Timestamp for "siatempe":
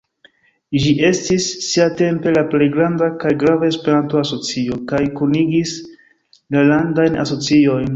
1.65-2.33